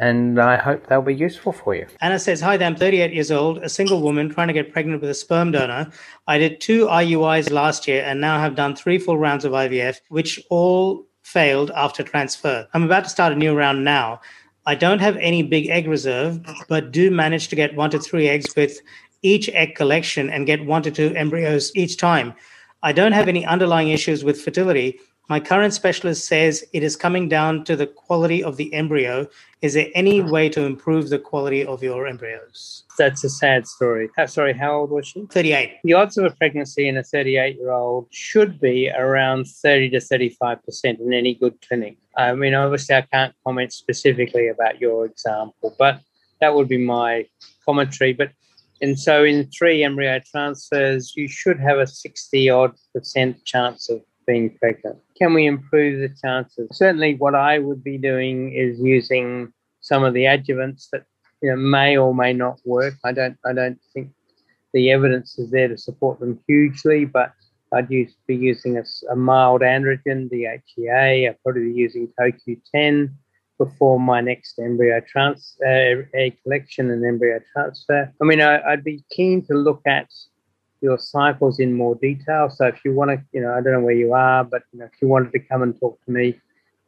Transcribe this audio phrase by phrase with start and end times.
[0.00, 1.86] and I hope they'll be useful for you.
[2.00, 5.00] Anna says, Hi there, I'm 38 years old, a single woman trying to get pregnant
[5.00, 5.90] with a sperm donor.
[6.26, 10.00] I did two IUIs last year and now have done three full rounds of IVF,
[10.08, 12.66] which all failed after transfer.
[12.72, 14.20] I'm about to start a new round now.
[14.66, 18.28] I don't have any big egg reserve, but do manage to get one to three
[18.28, 18.78] eggs with
[19.22, 22.34] each egg collection and get one to two embryos each time.
[22.82, 27.28] I don't have any underlying issues with fertility, my current specialist says it is coming
[27.28, 29.28] down to the quality of the embryo.
[29.60, 32.84] Is there any way to improve the quality of your embryos?
[32.96, 34.08] That's a sad story.
[34.16, 35.26] Uh, sorry, how old was she?
[35.26, 35.80] 38.
[35.84, 39.98] The odds of a pregnancy in a 38 year old should be around 30 to
[39.98, 40.58] 35%
[40.98, 41.98] in any good clinic.
[42.16, 46.00] I mean, obviously, I can't comment specifically about your example, but
[46.40, 47.26] that would be my
[47.66, 48.14] commentary.
[48.14, 48.30] But
[48.80, 54.02] and so in three embryo transfers, you should have a 60 odd percent chance of
[54.28, 54.98] being pregnant.
[55.16, 56.68] Can we improve the chances?
[56.72, 61.04] Certainly, what I would be doing is using some of the adjuvants that
[61.42, 62.94] you know may or may not work.
[63.04, 64.10] I don't I don't think
[64.74, 67.32] the evidence is there to support them hugely, but
[67.72, 71.28] I'd use, be using a, a mild androgen, DHEA.
[71.28, 73.10] I'd probably be using CoQ10
[73.56, 78.12] before my next embryo trans uh, egg collection and embryo transfer.
[78.20, 80.08] I mean, I, I'd be keen to look at
[80.80, 82.50] your cycles in more detail.
[82.50, 84.80] So if you want to, you know, I don't know where you are, but you
[84.80, 86.38] know, if you wanted to come and talk to me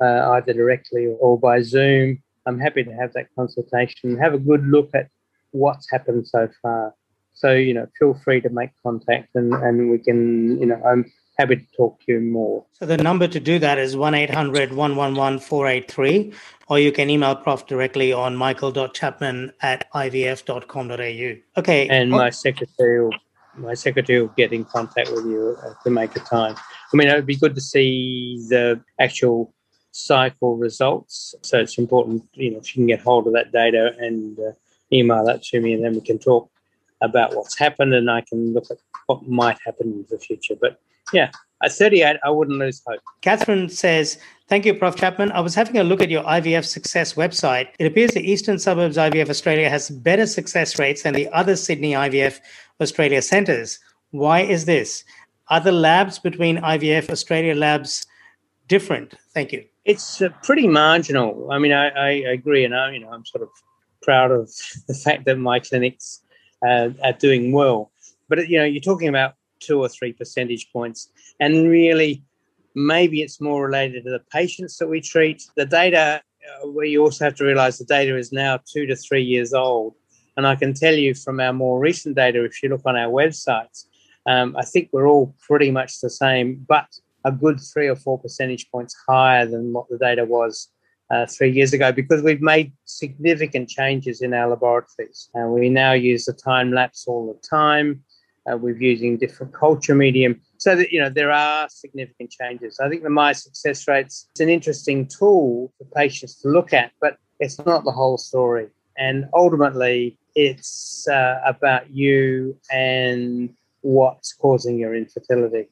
[0.00, 4.18] uh, either directly or by Zoom, I'm happy to have that consultation.
[4.18, 5.08] Have a good look at
[5.50, 6.94] what's happened so far.
[7.32, 11.04] So you know, feel free to make contact, and and we can, you know, I'm
[11.38, 12.64] happy to talk to you more.
[12.72, 16.34] So the number to do that is 1-800-111-483,
[16.68, 21.60] or you can email Prof directly on michael.chapman at ivf.com.au.
[21.60, 21.88] Okay.
[21.88, 23.14] And my secretary will
[23.58, 26.54] my secretary will get in contact with you uh, to make a time.
[26.92, 29.54] I mean, it would be good to see the actual
[29.92, 31.34] cycle results.
[31.42, 34.52] So it's important, you know, if you can get hold of that data and uh,
[34.92, 36.50] email that to me, and then we can talk
[37.00, 40.54] about what's happened, and I can look at what might happen in the future.
[40.60, 40.80] But
[41.12, 41.30] yeah,
[41.62, 43.00] at 38, I wouldn't lose hope.
[43.20, 44.96] Catherine says, Thank you, Prof.
[44.96, 45.30] Chapman.
[45.32, 47.68] I was having a look at your IVF success website.
[47.78, 51.92] It appears the Eastern Suburbs IVF Australia has better success rates than the other Sydney
[51.92, 52.40] IVF
[52.80, 53.78] Australia centers.
[54.10, 55.04] Why is this?
[55.48, 58.06] Are the labs between IVF Australia labs
[58.66, 59.14] different?
[59.34, 59.64] Thank you.
[59.84, 61.48] It's uh, pretty marginal.
[61.50, 63.48] I mean, I, I, agree, and I, you know, I'm sort of
[64.02, 64.50] proud of
[64.88, 66.20] the fact that my clinics
[66.66, 67.90] uh, are doing well.
[68.28, 71.08] But you know, you're talking about two or three percentage points,
[71.40, 72.22] and really
[72.78, 75.42] Maybe it's more related to the patients that we treat.
[75.56, 76.22] The data,
[76.62, 79.94] uh, we also have to realize the data is now two to three years old.
[80.38, 83.10] And I can tell you from our more recent data, if you look on our
[83.10, 83.86] websites,
[84.24, 86.86] um, I think we're all pretty much the same, but
[87.24, 90.68] a good three or four percentage points higher than what the data was
[91.10, 95.28] uh, three years ago because we've made significant changes in our laboratories.
[95.34, 98.04] And we now use the time lapse all the time.
[98.48, 102.78] Uh, we're using different culture medium so that you know there are significant changes.
[102.78, 106.92] I think the My Success Rates is an interesting tool for patients to look at,
[107.00, 108.68] but it's not the whole story.
[108.96, 115.68] And ultimately, it's uh, about you and what's causing your infertility.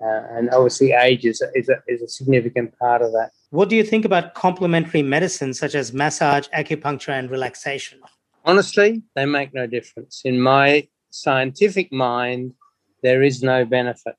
[0.00, 3.30] Uh, and obviously, age is a, is, a, is a significant part of that.
[3.50, 8.00] What do you think about complementary medicine such as massage, acupuncture, and relaxation?
[8.44, 10.22] Honestly, they make no difference.
[10.24, 12.54] In my scientific mind,
[13.02, 14.14] there is no benefit.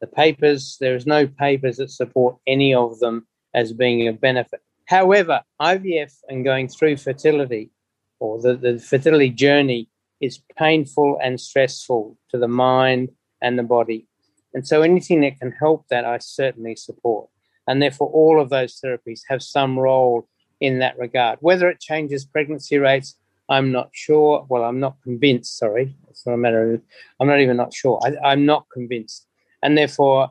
[0.00, 4.60] The papers, there is no papers that support any of them as being a benefit.
[4.86, 7.70] However, IVF and going through fertility
[8.18, 9.88] or the, the fertility journey
[10.20, 13.10] is painful and stressful to the mind
[13.42, 14.06] and the body.
[14.54, 17.28] And so anything that can help that, I certainly support.
[17.66, 20.28] And therefore, all of those therapies have some role
[20.60, 21.38] in that regard.
[21.40, 23.16] Whether it changes pregnancy rates,
[23.48, 24.46] I'm not sure.
[24.48, 25.58] Well, I'm not convinced.
[25.58, 26.82] Sorry, it's not a matter of.
[27.20, 28.00] I'm not even not sure.
[28.04, 29.26] I, am not convinced,
[29.62, 30.30] and therefore,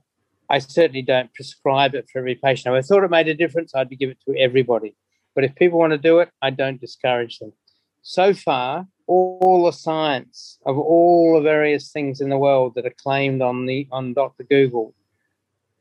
[0.49, 2.75] I certainly don't prescribe it for every patient.
[2.75, 4.95] If I thought it made a difference, I'd give it to everybody.
[5.33, 7.53] But if people want to do it, I don't discourage them.
[8.07, 13.01] So far, all the science of all the various things in the world that are
[13.01, 14.43] claimed on the on Dr.
[14.43, 14.93] Google,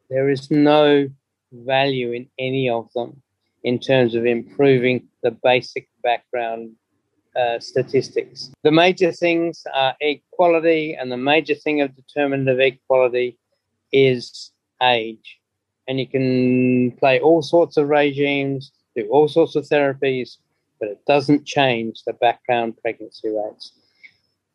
[0.09, 1.11] there is no
[1.53, 3.21] value in any of them
[3.63, 6.73] in terms of improving the basic background
[7.37, 8.51] uh, statistics.
[8.63, 13.39] The major things are egg quality, and the major thing of determinant of egg quality
[13.93, 14.51] is
[14.83, 15.41] age.
[15.87, 20.39] And you can play all sorts of regimes, do all sorts of therapies,
[20.81, 23.73] but it doesn't change the background pregnancy rates.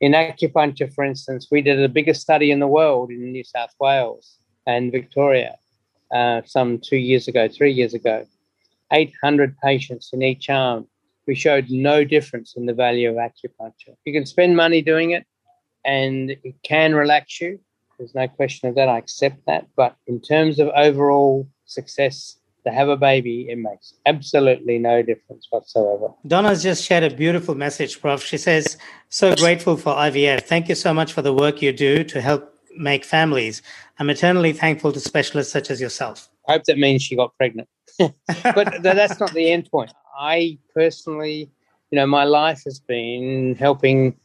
[0.02, 3.74] In acupuncture, for instance, we did the biggest study in the world in New South
[3.80, 5.58] Wales and Victoria
[6.14, 8.26] uh, some two years ago, three years ago.
[8.92, 10.88] 800 patients in each arm.
[11.28, 13.96] We showed no difference in the value of acupuncture.
[14.06, 15.26] You can spend money doing it
[15.86, 17.60] and it can relax you.
[17.98, 18.88] There's no question of that.
[18.88, 19.68] I accept that.
[19.76, 25.48] But in terms of overall success, to have a baby, it makes absolutely no difference
[25.50, 26.14] whatsoever.
[26.28, 28.24] Donna's just shared a beautiful message, Prof.
[28.24, 28.78] She says,
[29.10, 30.44] So grateful for IVF.
[30.44, 33.62] Thank you so much for the work you do to help make families.
[33.98, 36.30] I'm eternally thankful to specialists such as yourself.
[36.48, 37.68] I hope that means she got pregnant.
[38.00, 39.92] but that's not the end point.
[40.18, 41.50] I personally,
[41.92, 44.16] you know, my life has been helping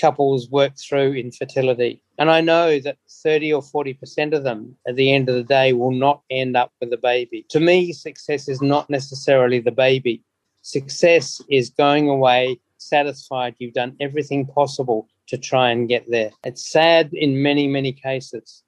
[0.00, 2.00] couples work through infertility.
[2.18, 5.72] And I know that 30 or 40% of them at the end of the day
[5.72, 7.44] will not end up with a baby.
[7.50, 10.22] To me, success is not necessarily the baby.
[10.62, 16.30] Success is going away satisfied you've done everything possible to try and get there.
[16.44, 18.62] It's sad in many, many cases,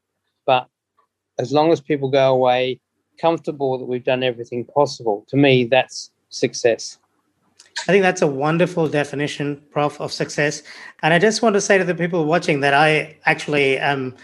[0.46, 0.68] but
[1.38, 2.80] as long as people go away
[3.20, 6.98] comfortable that we've done everything possible, to me, that's success.
[7.88, 10.62] I think that's a wonderful definition, Prof, of success.
[11.02, 14.14] And I just want to say to the people watching that I actually am,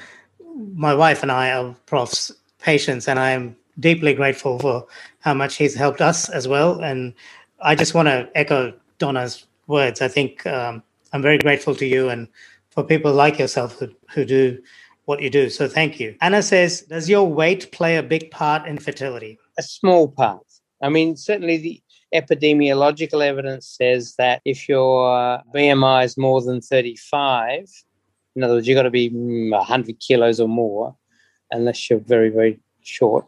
[0.75, 4.87] my wife and I are Prof's patients, and I am deeply grateful for
[5.20, 6.81] how much he's helped us as well.
[6.81, 7.14] And
[7.62, 10.02] I just want to echo Donna's words.
[10.02, 10.82] I think um,
[11.12, 12.26] I'm very grateful to you and
[12.70, 14.61] for people like yourself who, who do
[15.05, 15.50] what you do.
[15.50, 16.17] So thank you.
[16.20, 19.38] Anna says, Does your weight play a big part in fertility?
[19.58, 20.44] A small part.
[20.82, 21.82] I mean, certainly the
[22.14, 27.69] epidemiological evidence says that if your BMI is more than 35,
[28.37, 30.97] in other words, you've got to be mm, 100 kilos or more,
[31.50, 33.26] unless you're very, very short.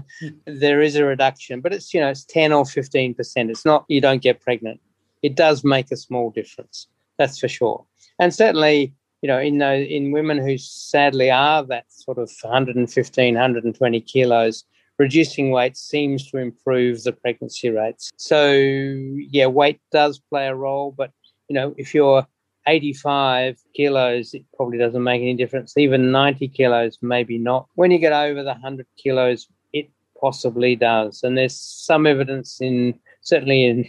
[0.46, 3.50] there is a reduction, but it's you know it's 10 or 15 percent.
[3.50, 4.80] It's not you don't get pregnant.
[5.22, 6.86] It does make a small difference,
[7.18, 7.86] that's for sure.
[8.18, 13.34] And certainly, you know, in those, in women who sadly are that sort of 115,
[13.34, 14.64] 120 kilos,
[14.98, 18.10] reducing weight seems to improve the pregnancy rates.
[18.16, 21.10] So, yeah, weight does play a role, but
[21.48, 22.26] you know, if you're
[22.66, 25.76] 85 kilos, it probably doesn't make any difference.
[25.76, 27.68] Even 90 kilos, maybe not.
[27.74, 31.22] When you get over the 100 kilos, it possibly does.
[31.22, 33.88] And there's some evidence in certainly in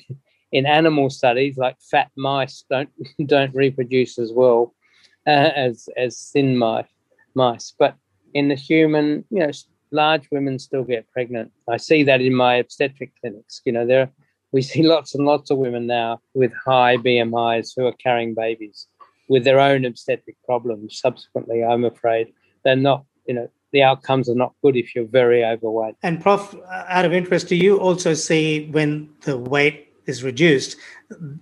[0.51, 2.89] in animal studies, like fat mice don't
[3.25, 4.73] don't reproduce as well
[5.27, 6.87] uh, as as thin mice.
[7.37, 7.97] Mice, but
[8.33, 9.51] in the human, you know,
[9.91, 11.51] large women still get pregnant.
[11.69, 13.61] I see that in my obstetric clinics.
[13.65, 14.09] You know, there
[14.51, 18.87] we see lots and lots of women now with high BMIs who are carrying babies
[19.27, 20.99] with their own obstetric problems.
[20.99, 23.05] Subsequently, I'm afraid they're not.
[23.25, 25.95] You know, the outcomes are not good if you're very overweight.
[26.03, 30.77] And, Prof, out of interest, do you also see when the weight is reduced?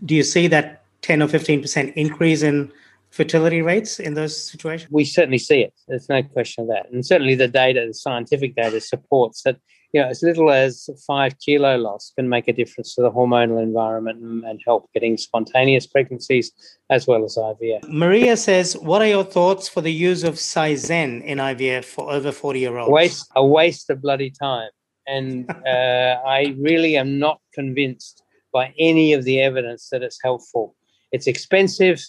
[0.05, 2.71] Do you see that 10 or 15 percent increase in
[3.13, 4.91] fertility rates in those situations?
[4.91, 5.74] We certainly see it.
[5.88, 6.91] There's no question of that.
[6.91, 9.58] And certainly the data, the scientific data supports that,
[9.93, 13.62] you know, as little as five kilo loss can make a difference to the hormonal
[13.62, 16.51] environment and, and help getting spontaneous pregnancies
[16.89, 17.88] as well as IVF.
[17.88, 22.32] Maria says, what are your thoughts for the use of Saizen in IVF for over
[22.32, 22.91] 40 year olds?
[22.91, 24.70] Waste, a waste of bloody time.
[25.05, 30.75] And uh, I really am not convinced by any of the evidence that it's helpful.
[31.12, 32.03] It's expensive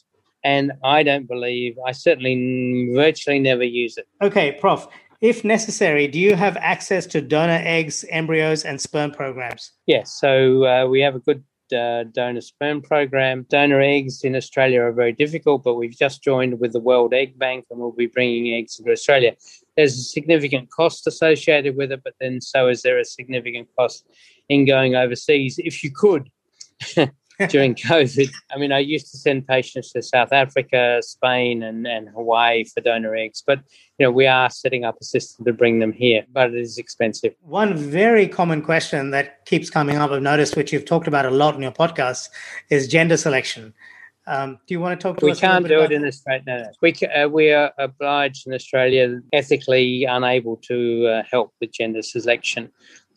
[0.44, 4.06] and I don't believe, I certainly virtually never use it.
[4.22, 4.86] Okay, Prof.
[5.20, 9.72] If necessary, do you have access to donor eggs, embryos, and sperm programs?
[9.86, 11.42] Yes, so uh, we have a good
[11.74, 13.46] uh, donor sperm program.
[13.48, 17.38] Donor eggs in Australia are very difficult, but we've just joined with the World Egg
[17.38, 19.34] Bank and we'll be bringing eggs into Australia.
[19.76, 24.06] There's a significant cost associated with it, but then so is there a significant cost
[24.48, 25.58] in going overseas.
[25.58, 26.30] If you could,
[27.48, 28.32] during COVID.
[28.50, 32.80] I mean, I used to send patients to South Africa, Spain, and, and Hawaii for
[32.80, 33.60] donor eggs, but
[33.98, 36.78] you know we are setting up a system to bring them here, but it is
[36.78, 37.34] expensive.
[37.40, 41.30] One very common question that keeps coming up, I've noticed, which you've talked about a
[41.30, 42.28] lot in your podcast,
[42.70, 43.74] is gender selection.
[44.26, 45.38] Um, do you want to talk to we us?
[45.38, 46.42] We can't do it in Australia.
[46.46, 46.70] No, no.
[46.80, 52.70] We, uh, we are obliged in Australia, ethically unable to uh, help with gender selection.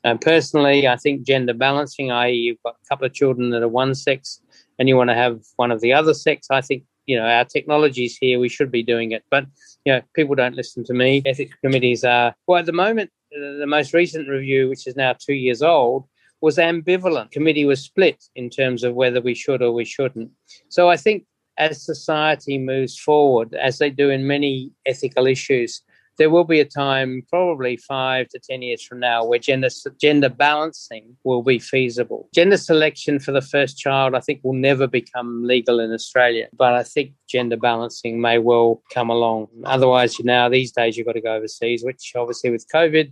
[0.08, 3.68] Um, personally, I think gender balancing, i.e., you've got a couple of children that are
[3.68, 4.40] one sex
[4.80, 7.44] and you want to have one of the other sex, I think, you know, our
[7.44, 9.24] technologies here, we should be doing it.
[9.30, 9.46] But,
[9.84, 11.24] you know, people don't listen to me.
[11.26, 15.34] Ethics committees are, well, at the moment, the most recent review, which is now two
[15.34, 16.06] years old,
[16.40, 17.32] was ambivalent.
[17.32, 20.32] Committee was split in terms of whether we should or we shouldn't.
[20.70, 21.26] So I think
[21.58, 25.82] as society moves forward, as they do in many ethical issues,
[26.18, 29.70] there will be a time, probably five to 10 years from now, where gender,
[30.00, 32.30] gender balancing will be feasible.
[32.34, 36.74] Gender selection for the first child, I think, will never become legal in Australia, but
[36.74, 39.48] I think gender balancing may well come along.
[39.66, 43.12] Otherwise, now these days, you've got to go overseas, which obviously with COVID,